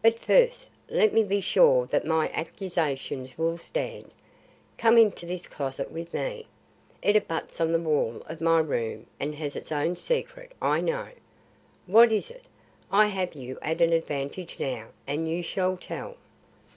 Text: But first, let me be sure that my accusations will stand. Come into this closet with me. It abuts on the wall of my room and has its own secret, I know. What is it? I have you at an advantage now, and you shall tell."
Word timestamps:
But 0.00 0.20
first, 0.20 0.68
let 0.88 1.12
me 1.12 1.24
be 1.24 1.40
sure 1.40 1.86
that 1.86 2.06
my 2.06 2.30
accusations 2.34 3.36
will 3.36 3.58
stand. 3.58 4.12
Come 4.78 4.96
into 4.96 5.26
this 5.26 5.48
closet 5.48 5.90
with 5.90 6.14
me. 6.14 6.46
It 7.02 7.16
abuts 7.16 7.60
on 7.60 7.72
the 7.72 7.80
wall 7.80 8.22
of 8.26 8.40
my 8.40 8.60
room 8.60 9.06
and 9.18 9.34
has 9.34 9.56
its 9.56 9.72
own 9.72 9.96
secret, 9.96 10.52
I 10.62 10.80
know. 10.82 11.08
What 11.86 12.12
is 12.12 12.30
it? 12.30 12.44
I 12.92 13.08
have 13.08 13.34
you 13.34 13.58
at 13.60 13.80
an 13.80 13.92
advantage 13.92 14.60
now, 14.60 14.90
and 15.08 15.28
you 15.28 15.42
shall 15.42 15.76
tell." 15.76 16.16